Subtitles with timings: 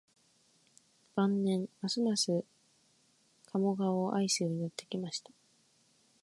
[1.15, 2.43] 晩年、ますます
[3.45, 5.31] 加茂川を愛するようになってきました